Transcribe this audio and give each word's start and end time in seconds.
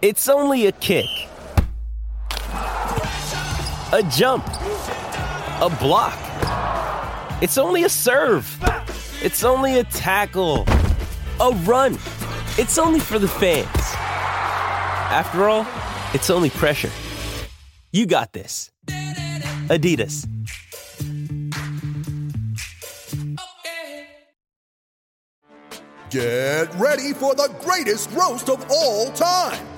It's 0.00 0.28
only 0.28 0.66
a 0.66 0.72
kick, 0.72 1.08
a 2.52 4.08
jump, 4.12 4.46
a 4.46 5.76
block. 5.80 6.16
It's 7.42 7.58
only 7.58 7.82
a 7.82 7.88
serve. 7.88 8.46
It's 9.20 9.42
only 9.42 9.80
a 9.80 9.82
tackle, 9.82 10.66
a 11.40 11.50
run. 11.64 11.94
It's 12.58 12.78
only 12.78 13.00
for 13.00 13.18
the 13.18 13.26
fans. 13.26 13.66
After 15.10 15.48
all, 15.48 15.66
it's 16.14 16.30
only 16.30 16.50
pressure. 16.50 16.92
You 17.90 18.06
got 18.06 18.32
this. 18.32 18.70
Adidas. 19.66 20.28
Get 26.10 26.72
ready 26.76 27.12
for 27.14 27.34
the 27.34 27.52
greatest 27.64 28.12
roast 28.12 28.48
of 28.48 28.64
all 28.70 29.10
time 29.10 29.77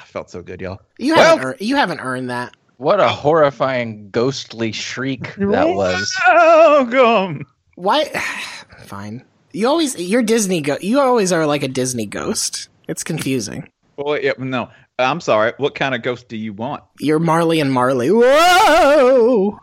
I 0.00 0.04
felt 0.04 0.30
so 0.30 0.42
good, 0.42 0.60
y'all. 0.60 0.80
You 0.98 1.14
haven't, 1.14 1.44
earned, 1.44 1.60
you 1.60 1.76
haven't 1.76 2.00
earned 2.00 2.30
that. 2.30 2.54
What 2.76 3.00
a 3.00 3.08
horrifying 3.08 4.10
ghostly 4.10 4.72
shriek 4.72 5.34
that 5.38 5.68
was. 5.68 6.14
Welcome. 6.26 7.46
Why? 7.74 8.04
Fine. 8.84 9.24
You 9.52 9.66
always, 9.66 9.98
you're 9.98 10.22
Disney. 10.22 10.60
Go- 10.60 10.78
you 10.80 11.00
always 11.00 11.32
are 11.32 11.46
like 11.46 11.62
a 11.62 11.68
Disney 11.68 12.06
ghost. 12.06 12.68
It's 12.86 13.02
confusing. 13.02 13.68
Well, 13.96 14.20
yeah, 14.20 14.32
no, 14.38 14.70
I'm 14.98 15.20
sorry. 15.20 15.52
What 15.56 15.74
kind 15.74 15.94
of 15.94 16.02
ghost 16.02 16.28
do 16.28 16.36
you 16.36 16.52
want? 16.52 16.84
You're 17.00 17.18
Marley 17.18 17.60
and 17.60 17.72
Marley. 17.72 18.10
Whoa! 18.10 19.58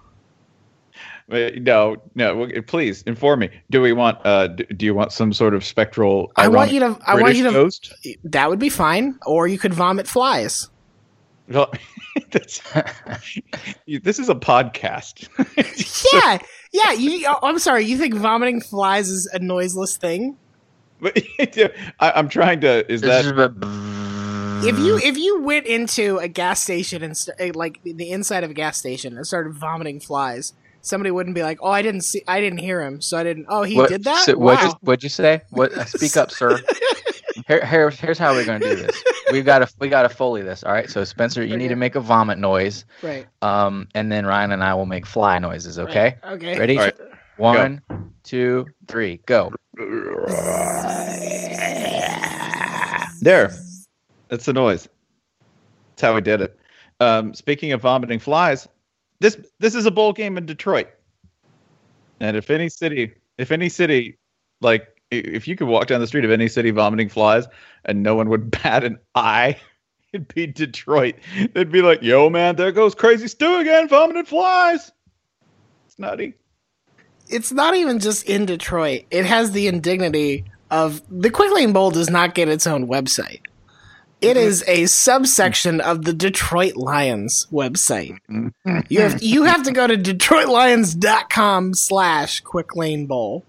Wait, 1.27 1.61
No, 1.63 1.97
no. 2.13 2.47
Please 2.67 3.01
inform 3.03 3.39
me. 3.39 3.49
Do 3.71 3.81
we 3.81 3.93
want? 3.93 4.19
Uh, 4.23 4.47
do 4.47 4.85
you 4.85 4.93
want 4.93 5.11
some 5.11 5.33
sort 5.33 5.55
of 5.55 5.63
spectral? 5.63 6.31
I 6.35 6.47
want 6.47 6.71
you 6.71 6.79
to. 6.81 6.97
I 7.05 7.19
want 7.19 7.35
you 7.35 7.43
to. 7.45 7.51
Ghost? 7.51 7.93
That 8.23 8.49
would 8.49 8.59
be 8.59 8.69
fine. 8.69 9.17
Or 9.25 9.47
you 9.47 9.57
could 9.57 9.73
vomit 9.73 10.07
flies. 10.07 10.69
Well, 11.49 11.71
this 12.31 12.59
is 14.19 14.29
a 14.29 14.35
podcast. 14.35 15.27
yeah, 16.13 16.37
yeah. 16.71 16.91
You. 16.93 17.25
oh, 17.27 17.39
I'm 17.41 17.59
sorry. 17.59 17.85
You 17.85 17.97
think 17.97 18.13
vomiting 18.13 18.61
flies 18.61 19.09
is 19.09 19.25
a 19.27 19.39
noiseless 19.39 19.97
thing? 19.97 20.37
But 21.01 21.21
I, 21.99 22.11
I'm 22.11 22.29
trying 22.29 22.61
to. 22.61 22.89
Is 22.91 23.01
This 23.01 23.25
that? 23.25 23.51
is 24.63 24.67
If 24.67 24.79
you 24.79 24.97
if 24.97 25.17
you 25.17 25.41
went 25.41 25.65
into 25.65 26.17
a 26.19 26.27
gas 26.27 26.61
station 26.61 27.03
and 27.03 27.17
st- 27.17 27.35
eh, 27.39 27.51
like 27.53 27.81
the 27.83 28.11
inside 28.11 28.43
of 28.43 28.51
a 28.51 28.53
gas 28.53 28.77
station 28.77 29.17
and 29.17 29.25
started 29.27 29.53
vomiting 29.53 29.99
flies, 29.99 30.53
somebody 30.85 31.11
wouldn't 31.11 31.35
be 31.35 31.43
like, 31.43 31.59
"Oh, 31.61 31.71
I 31.71 31.81
didn't 31.81 32.01
see, 32.01 32.23
I 32.27 32.39
didn't 32.39 32.59
hear 32.59 32.81
him, 32.81 33.01
so 33.01 33.17
I 33.17 33.23
didn't." 33.23 33.47
Oh, 33.49 33.63
he 33.63 33.75
what, 33.75 33.89
did 33.89 34.03
that. 34.05 34.25
so- 34.25 34.37
wow. 34.37 34.45
what'd, 34.45 34.69
you, 34.69 34.75
what'd 34.81 35.03
you 35.03 35.09
say? 35.09 35.41
What? 35.49 35.73
uh, 35.73 35.85
Speak 35.85 36.15
up, 36.17 36.31
sir. 36.31 36.59
Here, 37.47 37.63
here, 37.65 37.89
here's 37.89 38.17
how 38.17 38.31
we're 38.33 38.45
gonna 38.45 38.59
do 38.59 38.75
this. 38.75 39.03
We've 39.31 39.45
got 39.45 39.59
to 39.59 39.67
we 39.77 39.89
got 39.89 40.03
to 40.03 40.09
foley 40.09 40.41
this. 40.41 40.63
All 40.63 40.71
right. 40.71 40.89
So 40.89 41.03
Spencer, 41.03 41.43
you 41.45 41.57
need 41.57 41.67
to 41.67 41.75
make 41.75 41.93
a 41.95 41.99
vomit 41.99 42.39
noise, 42.39 42.85
right. 43.03 43.27
um, 43.41 43.87
and 43.93 44.09
then 44.11 44.25
Ryan 44.25 44.53
and 44.53 44.63
I 44.63 44.73
will 44.73 44.85
make 44.85 45.05
fly 45.05 45.37
noises. 45.37 45.77
Okay. 45.77 46.15
Right. 46.23 46.33
Okay. 46.33 46.57
Ready? 46.57 46.77
All 46.79 46.85
right. 46.85 46.95
One, 47.37 47.81
two, 48.23 48.65
three, 48.87 49.17
go. 49.25 49.51
There. 53.21 53.51
That's 54.29 54.45
the 54.45 54.53
noise. 54.53 54.87
That's 55.89 56.01
how 56.01 56.15
we 56.15 56.21
did 56.21 56.41
it. 56.41 56.57
Um, 56.99 57.33
speaking 57.33 57.73
of 57.73 57.81
vomiting 57.81 58.19
flies, 58.19 58.67
this 59.19 59.37
this 59.59 59.75
is 59.75 59.85
a 59.85 59.91
bowl 59.91 60.13
game 60.13 60.37
in 60.37 60.45
Detroit. 60.45 60.87
And 62.19 62.37
if 62.37 62.49
any 62.49 62.69
city, 62.69 63.13
if 63.37 63.51
any 63.51 63.69
city, 63.69 64.17
like 64.61 65.01
if 65.11 65.47
you 65.47 65.55
could 65.55 65.67
walk 65.67 65.87
down 65.87 66.01
the 66.01 66.07
street 66.07 66.25
of 66.25 66.31
any 66.31 66.47
city 66.47 66.71
vomiting 66.71 67.09
flies 67.09 67.47
and 67.85 68.03
no 68.03 68.15
one 68.15 68.29
would 68.29 68.51
bat 68.63 68.83
an 68.83 68.99
eye, 69.13 69.57
it'd 70.13 70.33
be 70.33 70.47
Detroit. 70.47 71.15
They'd 71.53 71.71
be 71.71 71.81
like, 71.81 72.01
"Yo, 72.01 72.29
man, 72.29 72.55
there 72.55 72.71
goes 72.71 72.95
Crazy 72.95 73.27
Stew 73.27 73.57
again, 73.57 73.87
vomiting 73.87 74.25
flies." 74.25 74.91
It's 75.87 75.99
nutty. 75.99 76.33
It's 77.27 77.51
not 77.51 77.75
even 77.75 77.99
just 77.99 78.27
in 78.29 78.45
Detroit. 78.45 79.03
It 79.09 79.25
has 79.25 79.51
the 79.51 79.67
indignity 79.67 80.45
of 80.69 81.01
the 81.09 81.29
Quick 81.29 81.51
Lane 81.53 81.73
Bowl 81.73 81.91
does 81.91 82.09
not 82.09 82.35
get 82.35 82.49
its 82.49 82.67
own 82.67 82.87
website. 82.87 83.41
It 84.25 84.37
mm-hmm. 84.37 84.47
is 84.47 84.63
a 84.67 84.85
subsection 84.87 85.79
of 85.81 86.03
the 86.03 86.13
Detroit 86.13 86.75
Lions 86.75 87.45
website. 87.51 88.17
Mm-hmm. 88.29 88.79
You 88.89 89.01
have 89.01 89.21
you 89.21 89.43
have 89.43 89.61
to 89.63 89.71
go 89.71 89.85
to 89.85 89.95
detroitlions.com 89.95 91.75
slash 91.75 92.41
quick 92.41 92.75
lane 92.75 93.05
bowl 93.05 93.45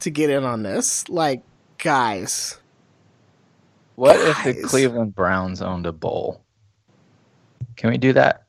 to 0.00 0.10
get 0.10 0.28
in 0.28 0.44
on 0.44 0.62
this. 0.62 1.08
Like, 1.08 1.42
guys. 1.78 2.58
What 3.94 4.16
if 4.16 4.44
the 4.44 4.62
Cleveland 4.62 5.14
Browns 5.14 5.62
owned 5.62 5.86
a 5.86 5.92
bowl? 5.92 6.42
Can 7.76 7.90
we 7.90 7.96
do 7.96 8.12
that? 8.12 8.44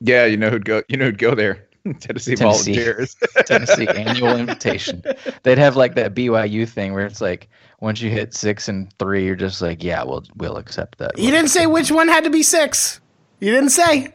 Yeah, 0.00 0.24
you 0.24 0.36
know 0.36 0.50
who'd 0.50 0.64
go. 0.64 0.82
You 0.88 0.96
know 0.96 1.06
who'd 1.06 1.18
go 1.18 1.34
there. 1.34 1.66
Tennessee, 2.00 2.34
Tennessee. 2.36 2.74
Volunteers. 2.74 3.16
Tennessee 3.44 3.88
annual 3.88 4.36
invitation. 4.36 5.02
They'd 5.42 5.58
have 5.58 5.76
like 5.76 5.96
that 5.96 6.14
BYU 6.14 6.68
thing 6.68 6.94
where 6.94 7.04
it's 7.04 7.20
like 7.20 7.48
once 7.84 8.00
you 8.00 8.08
hit 8.10 8.32
six 8.32 8.68
and 8.68 8.90
three, 8.98 9.26
you're 9.26 9.36
just 9.36 9.60
like, 9.60 9.84
yeah, 9.84 10.02
we'll 10.02 10.24
we'll 10.36 10.56
accept 10.56 10.98
that. 10.98 11.18
You 11.18 11.30
didn't 11.30 11.50
say 11.50 11.66
which 11.66 11.92
one 11.92 12.08
had 12.08 12.24
to 12.24 12.30
be 12.30 12.42
six. 12.42 13.00
You 13.40 13.50
didn't 13.52 13.70
say. 13.70 14.14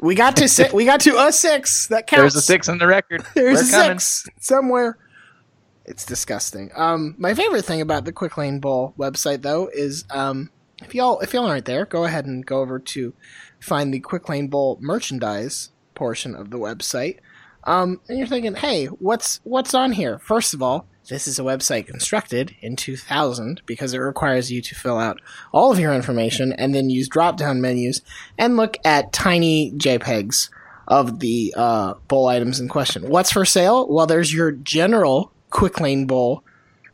We 0.00 0.16
got 0.16 0.36
to 0.36 0.48
si- 0.48 0.70
we 0.74 0.84
got 0.84 1.00
to 1.02 1.16
a 1.16 1.32
six. 1.32 1.86
That 1.86 2.08
counts. 2.08 2.34
There's 2.34 2.34
a 2.34 2.40
six 2.42 2.68
in 2.68 2.78
the 2.78 2.88
record. 2.88 3.24
There's 3.34 3.62
We're 3.62 3.68
a 3.68 3.82
coming. 3.82 3.98
six 4.00 4.28
somewhere. 4.40 4.98
It's 5.84 6.04
disgusting. 6.04 6.70
Um, 6.74 7.14
my 7.18 7.34
favorite 7.34 7.64
thing 7.64 7.80
about 7.80 8.04
the 8.04 8.12
Quick 8.12 8.36
Lane 8.36 8.58
Bowl 8.58 8.94
website, 8.98 9.42
though, 9.42 9.70
is 9.72 10.04
um, 10.10 10.50
if 10.82 10.92
y'all 10.92 11.20
if 11.20 11.32
y'all 11.32 11.46
aren't 11.46 11.66
there, 11.66 11.86
go 11.86 12.04
ahead 12.04 12.26
and 12.26 12.44
go 12.44 12.60
over 12.60 12.80
to 12.80 13.14
find 13.60 13.94
the 13.94 14.00
Quick 14.00 14.28
Lane 14.28 14.48
Bowl 14.48 14.76
merchandise 14.80 15.70
portion 15.94 16.34
of 16.34 16.50
the 16.50 16.58
website. 16.58 17.18
Um, 17.62 18.00
and 18.08 18.18
you're 18.18 18.26
thinking, 18.26 18.56
hey, 18.56 18.86
what's 18.86 19.40
what's 19.44 19.72
on 19.72 19.92
here? 19.92 20.18
First 20.18 20.52
of 20.52 20.62
all, 20.62 20.87
this 21.08 21.26
is 21.26 21.38
a 21.38 21.42
website 21.42 21.86
constructed 21.86 22.54
in 22.60 22.76
2000 22.76 23.62
because 23.66 23.94
it 23.94 23.98
requires 23.98 24.50
you 24.52 24.60
to 24.62 24.74
fill 24.74 24.98
out 24.98 25.20
all 25.52 25.72
of 25.72 25.78
your 25.78 25.94
information 25.94 26.52
and 26.52 26.74
then 26.74 26.90
use 26.90 27.08
drop 27.08 27.36
down 27.36 27.60
menus 27.60 28.02
and 28.36 28.56
look 28.56 28.76
at 28.84 29.12
tiny 29.12 29.72
JPEGs 29.72 30.50
of 30.86 31.20
the 31.20 31.52
uh, 31.56 31.94
bowl 32.08 32.28
items 32.28 32.60
in 32.60 32.68
question. 32.68 33.08
What's 33.08 33.32
for 33.32 33.44
sale? 33.44 33.86
Well, 33.88 34.06
there's 34.06 34.32
your 34.32 34.52
general 34.52 35.32
Quick 35.50 35.80
Lane 35.80 36.06
Bowl 36.06 36.44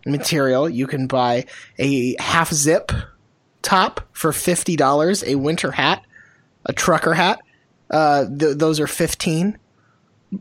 material. 0.06 0.68
You 0.68 0.86
can 0.86 1.06
buy 1.06 1.46
a 1.78 2.14
half 2.20 2.52
zip 2.52 2.92
top 3.62 4.00
for 4.12 4.30
$50, 4.30 5.26
a 5.26 5.34
winter 5.36 5.70
hat, 5.72 6.04
a 6.66 6.72
trucker 6.72 7.14
hat, 7.14 7.40
Uh, 7.90 8.24
th- 8.26 8.56
those 8.56 8.80
are 8.80 8.86
15. 8.86 9.58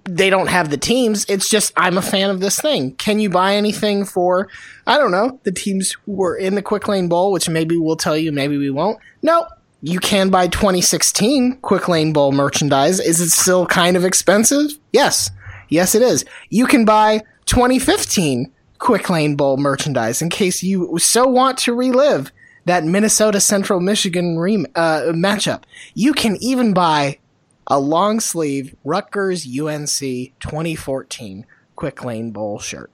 They 0.05 0.29
don't 0.29 0.47
have 0.47 0.69
the 0.69 0.77
teams. 0.77 1.25
It's 1.29 1.49
just 1.49 1.73
I'm 1.77 1.97
a 1.97 2.01
fan 2.01 2.29
of 2.29 2.39
this 2.39 2.59
thing. 2.59 2.95
Can 2.95 3.19
you 3.19 3.29
buy 3.29 3.55
anything 3.55 4.05
for 4.05 4.49
I 4.87 4.97
don't 4.97 5.11
know 5.11 5.39
the 5.43 5.51
teams 5.51 5.93
who 6.05 6.13
were 6.13 6.35
in 6.35 6.55
the 6.55 6.61
Quick 6.61 6.87
Lane 6.87 7.07
Bowl, 7.07 7.31
which 7.31 7.49
maybe 7.49 7.77
we'll 7.77 7.95
tell 7.95 8.17
you, 8.17 8.31
maybe 8.31 8.57
we 8.57 8.69
won't. 8.69 8.99
No, 9.21 9.47
you 9.81 9.99
can 9.99 10.29
buy 10.29 10.47
2016 10.47 11.57
Quick 11.57 11.87
Lane 11.87 12.13
Bowl 12.13 12.31
merchandise. 12.31 12.99
Is 12.99 13.19
it 13.19 13.29
still 13.29 13.65
kind 13.65 13.97
of 13.97 14.05
expensive? 14.05 14.71
Yes, 14.91 15.29
yes, 15.69 15.95
it 15.95 16.01
is. 16.01 16.25
You 16.49 16.65
can 16.67 16.85
buy 16.85 17.23
2015 17.45 18.51
Quick 18.79 19.09
Lane 19.09 19.35
Bowl 19.35 19.57
merchandise 19.57 20.21
in 20.21 20.29
case 20.29 20.63
you 20.63 20.97
so 20.99 21.27
want 21.27 21.57
to 21.59 21.73
relive 21.73 22.31
that 22.65 22.83
Minnesota 22.83 23.39
Central 23.41 23.79
Michigan 23.79 24.37
re- 24.37 24.65
uh, 24.75 25.11
matchup. 25.13 25.63
You 25.93 26.13
can 26.13 26.37
even 26.41 26.73
buy 26.73 27.19
a 27.67 27.79
long 27.79 28.19
sleeve 28.19 28.75
Rutgers 28.83 29.45
UNC 29.45 29.99
2014 30.39 31.45
Quick 31.75 32.03
Lane 32.03 32.31
Bowl 32.31 32.59
shirt. 32.59 32.91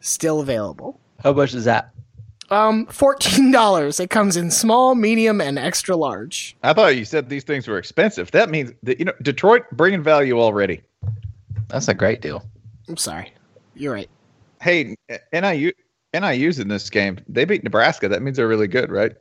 Still 0.00 0.40
available. 0.40 0.98
How 1.22 1.32
much 1.32 1.54
is 1.54 1.64
that? 1.64 1.90
Um, 2.50 2.86
$14. 2.86 4.00
It 4.00 4.10
comes 4.10 4.36
in 4.36 4.50
small, 4.50 4.94
medium, 4.94 5.40
and 5.40 5.58
extra 5.58 5.96
large. 5.96 6.56
I 6.62 6.72
thought 6.72 6.96
you 6.96 7.04
said 7.04 7.28
these 7.28 7.44
things 7.44 7.66
were 7.66 7.78
expensive. 7.78 8.30
That 8.32 8.50
means 8.50 8.72
that 8.82 8.98
you 8.98 9.04
know 9.06 9.14
Detroit 9.22 9.62
bringing 9.72 10.02
value 10.02 10.38
already. 10.38 10.82
That's 11.68 11.88
a 11.88 11.94
great 11.94 12.20
deal. 12.20 12.44
I'm 12.88 12.96
sorry. 12.98 13.32
You're 13.74 13.94
right. 13.94 14.10
Hey, 14.60 14.96
NIU 15.32 15.72
NIU's 16.12 16.58
in 16.58 16.68
this 16.68 16.90
game. 16.90 17.18
They 17.26 17.44
beat 17.46 17.64
Nebraska. 17.64 18.08
That 18.08 18.20
means 18.22 18.36
they're 18.36 18.48
really 18.48 18.68
good, 18.68 18.90
right? 18.90 19.12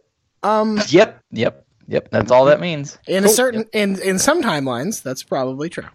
Um, 0.44 0.80
Yep, 0.89 1.21
yep, 1.31 1.65
yep. 1.92 2.10
That's 2.10 2.32
all 2.32 2.46
that 2.46 2.60
means. 2.60 2.98
in 3.08 3.26
a 3.26 3.30
certain 3.30 3.66
in 3.74 4.00
in 4.02 4.18
some 4.18 4.42
timelines, 4.42 5.04
that's 5.04 5.24
probably 5.24 5.70
true. 5.70 5.92